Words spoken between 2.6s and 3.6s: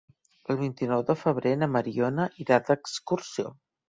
d'excursió.